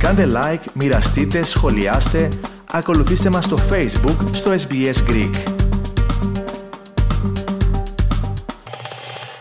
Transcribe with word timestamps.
Κάντε 0.00 0.26
like, 0.30 0.64
μοιραστείτε, 0.74 1.42
σχολιάστε, 1.42 2.28
ακολουθήστε 2.70 3.30
μας 3.30 3.44
στο 3.44 3.56
Facebook, 3.56 4.28
στο 4.32 4.54
SBS 4.68 5.10
Greek. 5.10 5.30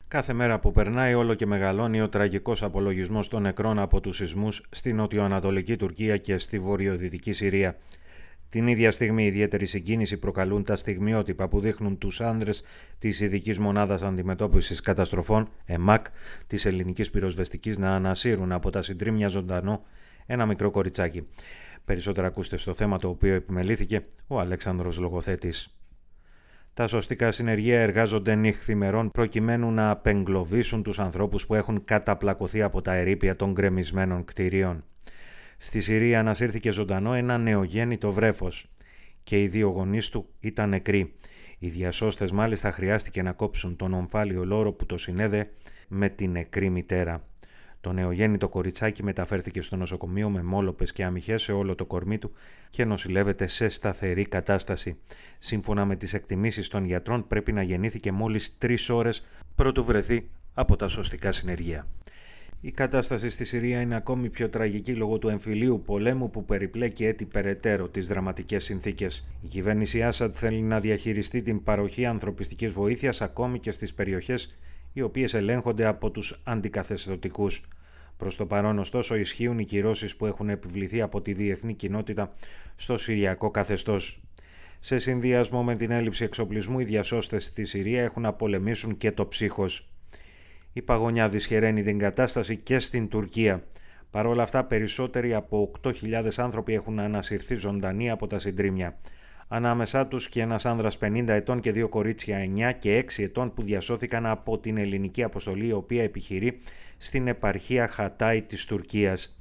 Κάθε 0.08 0.33
μέρα 0.33 0.60
που 0.60 0.72
περνάει 0.72 1.13
όλο 1.13 1.33
και 1.33 1.46
μεγαλώνει 1.46 2.01
ο 2.01 2.10
τραγικός 2.10 2.63
απολογισμός 2.63 3.28
των 3.28 3.42
νεκρών 3.42 3.79
από 3.79 3.99
τους 3.99 4.15
σεισμούς 4.15 4.63
στη 4.69 4.94
νοτιοανατολική 4.94 5.78
Τουρκία 5.78 6.17
και 6.17 6.37
στη 6.37 6.60
βορειοδυτική 6.60 7.31
Συρία. 7.31 7.78
Την 8.49 8.67
ίδια 8.67 8.91
στιγμή 8.91 9.26
ιδιαίτερη 9.26 9.65
συγκίνηση 9.65 10.17
προκαλούν 10.17 10.63
τα 10.63 10.76
στιγμιότυπα 10.76 11.47
που 11.47 11.60
δείχνουν 11.60 11.97
τους 11.97 12.21
άνδρες 12.21 12.63
της 12.99 13.19
ειδικής 13.19 13.60
Μονάδας 13.60 14.01
Αντιμετώπισης 14.01 14.79
Καταστροφών, 14.79 15.49
ΕΜΑΚ, 15.65 16.05
της 16.48 16.66
ελληνικής 16.66 17.09
πυροσβεστικής 17.12 17.77
να 17.77 17.95
ανασύρουν 17.95 18.52
από 18.52 18.70
τα 18.70 18.81
συντρίμια 18.81 19.27
ζωντανό 19.27 19.84
ένα 20.31 20.45
μικρό 20.45 20.71
κοριτσάκι. 20.71 21.27
Περισσότερα 21.85 22.27
ακούστε 22.27 22.57
στο 22.57 22.73
θέμα 22.73 22.97
το 22.97 23.09
οποίο 23.09 23.33
επιμελήθηκε 23.33 24.05
ο 24.27 24.39
Αλέξανδρος 24.39 24.97
Λογοθέτης. 24.97 25.77
Τα 26.73 26.87
σωστικά 26.87 27.31
συνεργεία 27.31 27.79
εργάζονται 27.81 28.35
νύχθημερών 28.35 29.11
προκειμένου 29.11 29.71
να 29.71 29.89
απεγκλωβίσουν 29.89 30.84
τους 30.84 30.99
ανθρώπους 30.99 31.45
που 31.45 31.55
έχουν 31.55 31.84
καταπλακωθεί 31.85 32.61
από 32.61 32.81
τα 32.81 32.93
ερήπια 32.93 33.35
των 33.35 33.51
γκρεμισμένων 33.51 34.25
κτηρίων. 34.25 34.84
Στη 35.57 35.81
Συρία 35.81 36.20
ανασύρθηκε 36.20 36.71
ζωντανό 36.71 37.13
ένα 37.13 37.37
νεογέννητο 37.37 38.11
βρέφος 38.11 38.70
και 39.23 39.41
οι 39.41 39.48
δύο 39.48 39.70
γονείς 39.70 40.09
του 40.09 40.29
ήταν 40.39 40.70
νεκροί. 40.70 41.15
Οι 41.59 41.67
διασώστες 41.67 42.31
μάλιστα 42.31 42.71
χρειάστηκε 42.71 43.21
να 43.21 43.31
κόψουν 43.31 43.75
τον 43.75 43.93
ομφάλιο 43.93 44.45
λόρο 44.45 44.71
που 44.71 44.85
το 44.85 44.98
συνέδε 44.98 45.49
με 45.87 46.09
την 46.09 46.31
νεκρή 46.31 46.70
μητέρα. 46.70 47.23
Το 47.81 47.93
νεογέννητο 47.93 48.49
κοριτσάκι 48.49 49.03
μεταφέρθηκε 49.03 49.62
στο 49.62 49.76
νοσοκομείο 49.76 50.29
με 50.29 50.43
μόλοπες 50.43 50.91
και 50.91 51.04
αμυχές 51.04 51.41
σε 51.41 51.51
όλο 51.51 51.76
το 51.76 51.85
κορμί 51.85 52.17
του 52.17 52.31
και 52.70 52.85
νοσηλεύεται 52.85 53.48
σε 53.48 53.67
σταθερή 53.67 54.26
κατάσταση. 54.26 54.98
Σύμφωνα 55.40 55.85
με 55.85 55.95
τις 55.95 56.13
εκτιμήσεις 56.13 56.67
των 56.67 56.85
γιατρών 56.85 57.27
πρέπει 57.27 57.51
να 57.51 57.62
γεννήθηκε 57.62 58.12
μόλις 58.12 58.57
τρεις 58.57 58.89
ώρες 58.89 59.26
πρωτού 59.55 59.84
βρεθεί 59.84 60.29
από 60.54 60.76
τα 60.76 60.87
σωστικά 60.87 61.31
συνεργεία. 61.31 61.87
Η 62.62 62.71
κατάσταση 62.71 63.29
στη 63.29 63.45
Συρία 63.45 63.82
είναι 63.82 63.95
ακόμη 63.95 64.30
πιο 64.30 64.50
τραγική 64.50 64.95
λόγω 64.95 65.17
του 65.17 65.30
εμφυλίου 65.30 65.82
πολέμου 65.86 66.30
που 66.30 66.45
περιπλέκει 66.45 67.06
έτσι 67.06 67.26
περαιτέρω 67.26 67.89
τις 67.89 68.08
δραματικές 68.08 68.64
συνθήκες. 68.64 69.28
Η 69.42 69.48
κυβέρνηση 69.48 70.04
Άσαντ 70.04 70.34
θέλει 70.36 70.61
να 70.61 70.80
διαχειριστεί 70.80 71.42
την 71.42 71.64
παροχή 71.64 72.06
ανθρωπιστικής 72.06 72.72
βοήθειας 72.72 73.22
ακόμη 73.22 73.59
και 73.59 73.72
στις 73.72 73.94
περιοχές 73.94 74.58
οι 74.94 75.02
οποίες 75.02 75.34
ελέγχονται 75.34 75.86
από 75.86 76.12
τους 76.12 76.40
αντικαθεστωτικούς. 76.44 77.62
Προς 78.18 78.36
το 78.36 78.45
παρόν 78.45 78.80
ωστόσο 78.80 79.16
ισχύουν 79.16 79.59
οι 79.59 79.66
κυρώσεις 79.66 80.16
που 80.16 80.26
έχουν 80.26 80.50
επιβληθεί 80.50 81.02
από 81.02 81.22
τη 81.22 81.34
διεθνή 81.34 81.73
κοινότητα 81.73 82.34
στο 82.76 82.98
Συριακό 82.98 83.52
καθεστώς. 83.52 84.22
Σε 84.80 84.98
συνδυασμό 84.98 85.64
με 85.64 85.76
την 85.76 85.92
έλλειψη 85.92 86.23
εξοπλισμού 86.23 86.80
οι 86.80 86.84
διασώστες 86.84 87.45
στη 87.45 87.66
Συρία 87.66 88.04
έχουν 88.04 88.22
να 88.22 88.34
πολεμήσουν 88.34 88.98
και 88.98 89.12
το 89.12 89.28
ψύχος. 89.28 89.90
Η 90.73 90.82
παγωνιά 90.82 91.30
δυσχεραίνει 91.30 91.84
την 91.84 92.00
κατάσταση 92.00 92.58
και 92.58 92.80
στην 92.80 93.08
Τουρκία. 93.08 93.64
Παρ' 94.12 94.26
όλα 94.26 94.44
αυτά, 94.44 94.64
περισσότεροι 94.64 95.34
από 95.34 95.72
8.000 95.84 96.28
άνθρωποι 96.38 96.73
έχουν 96.73 97.00
ανασυρθεί 97.00 97.56
ζωντανοί 97.56 98.10
από 98.10 98.28
τα 98.28 98.40
συντρίμια. 98.40 98.98
Ανάμεσά 99.52 100.08
τους 100.08 100.30
και 100.30 100.42
ένας 100.42 100.66
άνδρας 100.66 100.97
50 101.02 101.23
ετών 101.28 101.59
και 101.59 101.72
δύο 101.72 101.89
κορίτσια 101.89 102.39
9 102.39 102.73
και 102.78 102.97
6 102.97 103.23
ετών 103.23 103.53
που 103.53 103.64
διασώθηκαν 103.64 104.25
από 104.25 104.58
την 104.58 104.78
ελληνική 104.78 105.23
αποστολή 105.23 105.67
η 105.67 105.72
οποία 105.72 106.03
επιχειρεί 106.03 106.59
στην 106.97 107.28
επαρχία 107.28 107.88
Χατάι 107.88 108.42
της 108.42 108.66
Τουρκίας. 108.66 109.39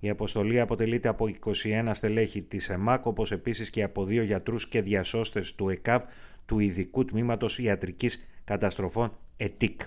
Η 0.00 0.08
αποστολή 0.08 0.60
αποτελείται 0.60 1.08
από 1.08 1.26
21 1.26 1.90
στελέχη 1.92 2.42
της 2.42 2.68
ΕΜΑΚ 2.68 3.06
όπως 3.06 3.32
επίσης 3.32 3.70
και 3.70 3.82
από 3.82 4.04
δύο 4.04 4.22
γιατρούς 4.22 4.68
και 4.68 4.82
διασώστες 4.82 5.54
του 5.54 5.68
ΕΚΑΒ 5.68 6.02
του 6.46 6.58
Ειδικού 6.58 7.04
Τμήματος 7.04 7.58
Ιατρικής 7.58 8.26
Καταστροφών 8.44 9.12
ΕΤΙΚ. 9.36 9.80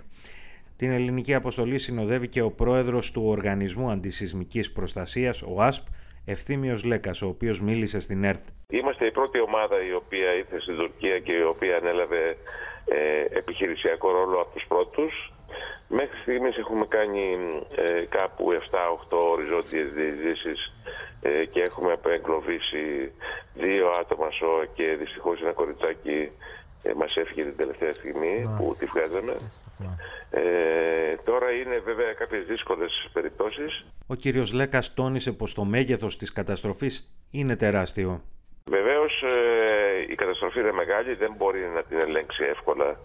Την 0.75 0.91
ελληνική 0.91 1.33
αποστολή 1.33 1.78
συνοδεύει 1.78 2.28
και 2.28 2.41
ο 2.41 2.51
πρόεδρος 2.51 3.12
του 3.12 3.23
Οργανισμού 3.25 3.89
Αντισυσμικής 3.89 4.72
Προστασίας, 4.72 5.41
ο 5.41 5.62
ΑΣΠ, 5.62 5.88
Ευθύμιος 6.25 6.84
Λέκας, 6.84 7.22
ο 7.22 7.28
οποίος 7.28 7.61
μίλησε 7.61 8.00
στην 8.00 8.23
ΕΡΤ. 8.23 8.47
Είμαστε 8.69 9.06
η 9.06 9.11
πρώτη 9.11 9.39
ομάδα 9.39 9.85
η 9.85 9.94
οποία 9.94 10.34
ήρθε 10.34 10.59
στην 10.59 10.75
Τουρκία 10.75 11.19
και 11.19 11.31
η 11.31 11.44
οποία 11.44 11.78
ανέλαβε 11.78 12.38
ε, 12.85 13.38
επιχειρησιακό 13.38 14.11
ρόλο 14.11 14.41
από 14.41 14.53
τους 14.53 14.66
πρώτους. 14.67 15.33
Μέχρι 15.88 16.17
στιγμής 16.22 16.57
έχουμε 16.57 16.85
κάνει 16.85 17.38
ε, 17.75 18.06
κάπου 18.09 18.45
7-8 19.09 19.17
οριζόντιες 19.31 19.89
διεισδύσεις 19.94 20.73
ε, 21.22 21.45
και 21.45 21.62
έχουμε 21.62 21.91
απεγκλωβίσει 21.91 23.12
δύο 23.53 23.88
άτομα 24.00 24.29
σώα 24.31 24.66
και 24.73 24.95
δυστυχώς 25.00 25.41
ένα 25.41 25.51
κοριτσάκι 25.51 26.31
ε, 26.83 26.94
μας 26.94 27.16
έφυγε 27.16 27.44
την 27.44 27.57
τελευταία 27.57 27.94
στιγμή 27.94 28.56
που 28.57 28.75
τη 28.79 28.85
βγάζαμε. 28.85 29.35
Ε, 30.35 31.16
τώρα 31.23 31.51
είναι 31.51 31.77
βέβαια 31.79 32.13
κάποιες 32.13 32.45
δύσκολες 32.45 33.09
περιπτώσεις. 33.13 33.85
Ο 34.07 34.16
κύριος 34.16 34.53
Λέκας 34.53 34.94
τόνισε 34.94 35.31
πως 35.31 35.53
το 35.53 35.63
μέγεθος 35.63 36.17
της 36.17 36.33
καταστροφής 36.33 37.13
είναι 37.31 37.55
τεράστιο. 37.55 38.21
Βεβαίως 38.69 39.23
ε, 39.23 40.11
η 40.11 40.16
καταστροφή 40.16 40.59
είναι 40.59 40.71
μεγάλη, 40.71 41.13
δεν 41.13 41.33
μπορεί 41.38 41.59
να 41.75 41.83
την 41.83 41.97
ελέγξει 41.97 42.44
εύκολα 42.44 42.97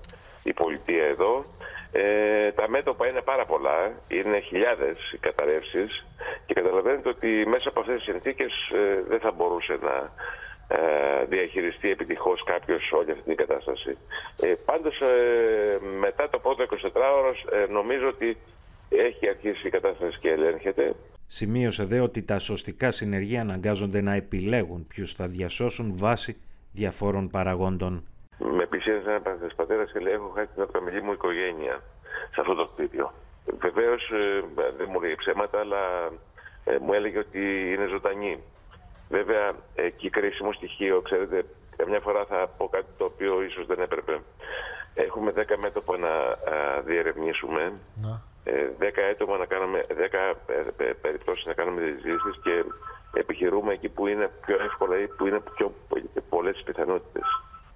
η 0.43 0.53
πολιτεία 0.53 1.05
εδώ. 1.05 1.45
Ε, 1.93 2.53
τα 2.53 2.69
μέτωπα 2.69 3.09
είναι 3.09 3.21
πάρα 3.21 3.45
πολλά, 3.47 3.93
είναι 4.09 4.41
χιλιάδες 4.41 5.13
οι 5.13 5.19
καταρρεύσεις 5.19 6.07
και 6.47 6.55
καταλαβαίνετε 6.55 7.09
ότι 7.09 7.45
μέσα 7.47 7.69
από 7.69 7.81
αυτές 7.81 7.97
τις 7.97 8.05
συνθήκες 8.05 8.53
ε, 8.75 9.03
δεν 9.09 9.21
θα 9.21 9.31
μπορούσε 9.31 9.79
να 9.83 9.97
ε, 9.97 10.11
διαχειριστεί 11.29 11.91
επιτυχώς 11.91 12.43
κάποιος 12.45 12.93
όλη 12.93 13.11
αυτή 13.11 13.23
την 13.23 13.37
κατάσταση. 13.37 13.97
Ε, 14.43 14.55
πάντως 14.65 15.01
ε, 15.01 15.79
μετά 15.99 16.29
το 16.29 16.39
πρώτο 16.39 16.65
24ωρο 16.71 17.53
ε, 17.53 17.73
νομίζω 17.73 18.09
ότι 18.09 18.37
έχει 18.89 19.29
αρχίσει 19.29 19.67
η 19.67 19.71
κατάσταση 19.71 20.19
και 20.19 20.31
ελέγχεται. 20.31 20.95
Σημείωσε 21.27 21.85
δε 21.85 22.01
ότι 22.01 22.23
τα 22.23 22.39
σωστικά 22.39 22.91
συνεργεία 22.91 23.41
αναγκάζονται 23.41 24.01
να 24.01 24.15
επιλέγουν 24.15 24.87
ποιους 24.87 25.13
θα 25.13 25.27
διασώσουν 25.27 25.93
βάσει 25.95 26.41
διαφόρων 26.73 27.29
παραγόντων. 27.29 28.05
Με 28.39 28.67
πλησίασε 28.67 29.11
ένα 29.11 29.37
πατέρας 29.57 29.93
και 29.93 29.99
λέει: 29.99 30.13
Έχω 30.13 30.33
χάσει 30.35 30.49
την 30.55 30.63
αποκαμιλή 30.63 31.03
μου 31.03 31.13
οικογένεια 31.13 31.83
σε 32.35 32.41
αυτό 32.41 32.55
το 32.55 32.65
κτίριο. 32.67 33.13
Βεβαίως 33.59 34.11
δεν 34.77 34.87
μου 34.91 35.01
λέει 35.01 35.15
ψέματα, 35.15 35.61
αλλά 35.61 36.13
μου 36.81 36.93
έλεγε 36.93 37.19
ότι 37.19 37.73
είναι 37.73 37.87
ζωντανή. 37.87 38.39
Βέβαια, 39.09 39.53
εκεί 39.75 40.11
κρίσιμο 40.11 40.53
στοιχείο, 40.53 41.01
ξέρετε, 41.01 41.45
μια 41.89 42.01
φορά 42.01 42.25
θα 42.25 42.51
πω 42.57 42.69
κάτι 42.69 42.87
το 42.99 43.05
οποίο 43.05 43.43
ίσως 43.43 43.67
δεν 43.67 43.81
έπρεπε. 43.81 44.21
Έχουμε 44.95 45.33
10 45.37 45.57
μέτωπα 45.59 45.99
να 45.99 46.11
διερευνήσουμε, 46.85 47.73
10 48.45 49.01
άτομα 49.13 49.37
να 49.37 49.47
κάνουμε, 49.47 49.87
10 49.89 50.37
ε, 50.47 50.85
ε, 50.85 50.93
περιπτώσεις 50.93 51.45
να 51.45 51.53
κάνουμε 51.53 51.81
συζητήσεις 51.81 52.41
και 52.43 52.65
επιχειρούμε 53.13 53.73
εκεί 53.73 53.89
που 53.89 54.07
είναι 54.07 54.31
πιο 54.47 54.57
εύκολα 54.63 54.99
ή 54.99 55.07
που 55.07 55.27
είναι 55.27 55.41
πιο 55.55 55.73
πολλές 56.29 56.63
πιθανότητες. 56.65 57.25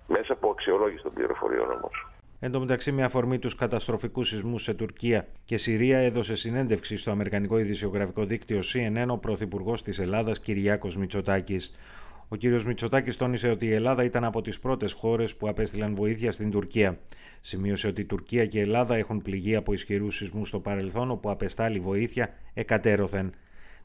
Μέσα 0.07 0.33
από 0.33 0.51
αξιολόγηση 0.51 1.03
των 1.03 1.13
πληροφοριών 1.13 1.71
όμως. 1.71 2.07
Εν 2.45 2.51
τω 2.51 2.61
μεταξύ, 2.61 2.93
με 2.93 3.03
αφορμή 3.03 3.39
τους 3.39 3.55
καταστροφικούς 3.55 4.29
σεισμούς 4.29 4.63
σε 4.63 4.75
Τουρκία 4.75 5.29
και 5.45 5.57
Συρία, 5.57 5.99
έδωσε 5.99 6.35
συνέντευξη 6.35 6.97
στο 6.97 7.11
Αμερικανικό 7.11 7.59
Ειδησιογραφικό 7.59 8.25
Δίκτυο 8.25 8.61
CNN 8.75 9.07
ο 9.09 9.19
Πρωθυπουργός 9.19 9.83
της 9.83 9.99
Ελλάδας 9.99 10.41
Κυριάκος 10.41 10.97
Μητσοτάκης. 10.97 11.75
Ο 12.29 12.37
κ. 12.37 12.43
Μητσοτάκης 12.67 13.17
τόνισε 13.17 13.49
ότι 13.49 13.67
η 13.67 13.73
Ελλάδα 13.73 14.05
ήταν 14.05 14.25
από 14.25 14.41
τις 14.41 14.59
πρώτες 14.59 14.93
χώρες 14.93 15.37
που 15.37 15.49
απέστειλαν 15.49 15.95
βοήθεια 15.95 16.33
στην 16.33 16.51
Τουρκία. 16.51 16.99
Σημείωσε 17.41 17.87
ότι 17.89 18.01
η 18.01 18.07
Τουρκία 18.07 18.47
και 18.47 18.59
η 18.59 18.63
Ελλάδα 18.63 18.97
έχουν 18.97 19.23
πληγεί 19.23 19.55
από 19.55 19.73
ισχυρούς 19.73 20.17
σεισμούς 20.17 20.49
στο 20.49 20.61
παρελθόν, 20.61 21.11
όπου 21.11 21.31
απεστάλλει 21.31 21.79
βοήθεια 21.79 22.35
εκατέρωθεν. 22.55 23.33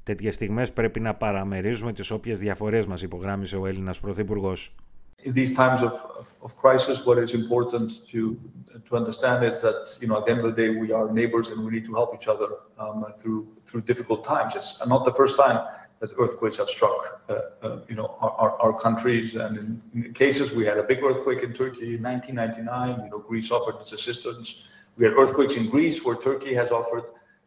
Τέτοιες 0.03 0.35
στιγμές 0.35 0.71
πρέπει 0.73 0.99
να 0.99 1.13
παραμερίζουμε 1.13 1.93
τις 1.93 2.11
όποιες 2.11 2.39
διαφορές 2.39 2.85
μας, 2.85 3.01
υπογράμμισε 3.01 3.57
ο 3.57 3.65
Έλληνας 3.65 3.99
Πρωθυπουργός. 3.99 4.75
In 5.23 5.33
these 5.33 5.53
times 5.53 5.81
of, 5.81 5.93
of, 6.41 6.55
crisis, 6.57 7.05
what 7.05 7.17
is 7.17 7.33
important 7.33 8.07
to 8.07 8.39
to 8.85 8.95
understand 8.95 9.43
is 9.43 9.61
that 9.61 9.97
you 9.99 10.07
know 10.07 10.17
at 10.17 10.25
the 10.25 10.31
end 10.31 10.41
of 10.41 10.55
the 10.55 10.61
day 10.61 10.69
we 10.69 10.91
are 10.91 11.11
neighbors 11.11 11.49
and 11.49 11.63
we 11.65 11.71
need 11.71 11.85
to 11.85 11.93
help 11.95 12.13
each 12.13 12.27
other 12.27 12.49
um, 12.77 13.05
through 13.17 13.47
through 13.65 13.81
difficult 13.81 14.23
times. 14.23 14.55
It's 14.55 14.79
not 14.85 15.03
the 15.05 15.13
first 15.13 15.35
time 15.37 15.65
that 15.99 16.11
earthquakes 16.19 16.57
have 16.57 16.69
struck 16.69 17.21
uh, 17.27 17.33
uh, 17.63 17.79
you 17.89 17.95
know 17.95 18.15
our, 18.21 18.31
our, 18.31 18.61
our, 18.61 18.79
countries, 18.79 19.35
and 19.35 19.57
in, 19.57 19.81
in 19.95 20.13
cases 20.13 20.51
we 20.51 20.63
had 20.65 20.77
a 20.77 20.83
big 20.83 21.03
earthquake 21.03 21.41
in 21.41 21.53
Turkey 21.53 21.95
in 21.95 22.03
1999. 22.03 23.05
You 23.05 23.09
know 23.09 23.19
Greece 23.19 23.49
offered 23.51 23.81
its 23.81 23.93
assistance. 23.93 24.69
We 24.97 25.05
had 25.05 25.13
earthquakes 25.13 25.55
in 25.55 25.69
Greece 25.69 26.05
where 26.05 26.15
Turkey 26.15 26.53
has 26.53 26.71
offered 26.71 27.05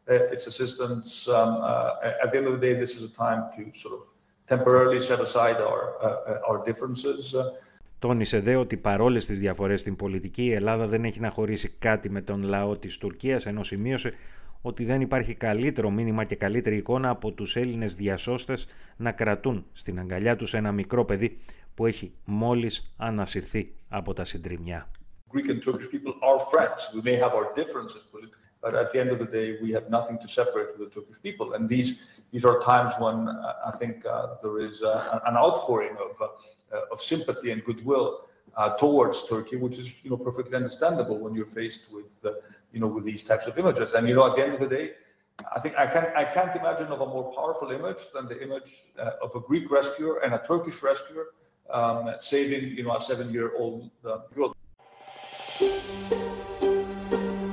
uh, 0.09 0.15
its 0.35 0.47
assistance. 0.49 1.29
Um, 1.29 1.59
uh, 1.63 2.13
at 2.23 2.33
the 2.33 2.39
end 2.39 2.47
of 2.49 2.61
the 2.61 2.67
day, 2.67 2.75
this 2.75 2.97
is 2.97 3.03
a 3.05 3.09
time 3.09 3.51
to 3.57 3.79
sort 3.79 3.95
of 3.95 4.03
temporarily 4.55 5.01
set 5.09 5.21
aside 5.29 5.59
our, 5.69 5.83
uh, 6.07 6.49
our 6.51 6.59
differences. 6.69 7.35
Τόνισε 7.99 8.41
δε 8.41 8.57
ότι 8.57 8.77
παρόλες 8.77 9.27
τις 9.27 9.39
διαφορές 9.39 9.81
στην 9.81 9.97
πολιτική 9.97 10.45
η 10.45 10.53
Ελλάδα 10.53 10.87
δεν 10.87 11.05
έχει 11.05 11.21
να 11.21 11.31
χωρίσει 11.31 11.69
κάτι 11.79 12.11
με 12.11 12.21
τον 12.21 12.43
λαό 12.43 12.77
της 12.77 12.99
Τουρκίας 12.99 13.47
ενώ 13.47 13.63
σημείωσε 13.63 14.13
ότι 14.63 14.85
δεν 14.85 15.01
υπάρχει 15.01 15.35
καλύτερο 15.35 15.91
μήνυμα 15.91 16.25
και 16.25 16.37
καλύτερη 16.37 16.77
εικόνα 16.77 17.09
από 17.09 17.33
τους 17.33 17.57
Έλληνες 17.57 17.95
διασώστες 17.95 18.67
να 18.97 19.13
κρατούν 19.13 19.67
στην 19.73 19.99
αγκαλιά 19.99 20.37
τους 20.37 20.55
ένα 20.55 20.73
μικρό 20.73 21.05
παιδί 21.05 21.39
που 21.75 21.87
έχει 21.87 22.13
μόλις 22.25 22.95
ανασυρθεί 22.97 23.75
από 23.89 24.13
τα 24.13 24.25
συντριμμιά. 24.25 24.89
Greek 25.33 25.49
and 25.49 25.63
Turkish 25.63 25.91
people 25.95 26.15
are 26.31 26.41
friends. 26.53 26.81
We 26.95 27.03
may 27.09 27.17
have 27.25 27.33
our 27.39 27.47
differences 27.61 28.03
politically, 28.13 28.50
but 28.61 28.75
at 28.75 28.93
the 28.93 29.01
end 29.01 29.11
of 29.11 29.19
the 29.19 29.25
day, 29.25 29.59
we 29.63 29.71
have 29.73 29.89
nothing 29.89 30.19
to 30.19 30.29
separate 30.29 30.79
with 30.79 30.93
the 30.93 31.01
Turkish 31.01 31.21
people. 31.23 31.55
And 31.55 31.69
these 31.69 32.03
these 32.31 32.45
are 32.45 32.61
times 32.61 32.95
when 32.99 33.29
uh, 33.29 33.55
I 33.67 33.71
think 33.73 34.07
uh, 34.07 34.37
there 34.43 34.61
is 34.61 34.83
uh, 34.83 35.21
an 35.27 35.37
outpouring 35.37 35.97
of 35.97 36.21
uh, 36.21 36.93
of 36.93 37.01
sympathy 37.01 37.51
and 37.51 37.65
goodwill 37.65 38.27
uh, 38.57 38.77
towards 38.77 39.27
Turkey, 39.27 39.57
which 39.57 39.79
is 39.79 40.05
you 40.05 40.11
know 40.11 40.17
perfectly 40.17 40.57
understandable 40.57 41.19
when 41.19 41.35
you're 41.35 41.47
faced 41.47 41.93
with 41.93 42.11
uh, 42.25 42.39
you 42.73 42.81
know 42.81 42.87
with 42.87 43.05
these 43.05 43.25
types 43.25 43.47
of 43.47 43.59
images. 43.59 43.95
And 43.95 44.07
you 44.09 44.15
know, 44.15 44.27
at 44.27 44.37
the 44.37 44.45
end 44.45 44.55
of 44.55 44.61
the 44.61 44.69
day, 44.69 44.93
I 45.55 45.59
think 45.59 45.77
I 45.77 45.87
can't 45.87 46.15
I 46.15 46.25
can't 46.25 46.55
imagine 46.55 46.89
of 46.89 47.01
a 47.01 47.07
more 47.07 47.33
powerful 47.33 47.71
image 47.71 48.13
than 48.13 48.29
the 48.29 48.43
image 48.43 48.85
of 49.23 49.35
a 49.35 49.41
Greek 49.41 49.71
rescuer 49.71 50.19
and 50.23 50.35
a 50.35 50.43
Turkish 50.47 50.83
rescuer 50.83 51.29
um, 51.73 52.15
saving 52.19 52.77
you 52.77 52.85
know 52.85 52.95
a 52.95 53.01
seven-year-old 53.01 53.91
girl. 54.35 54.55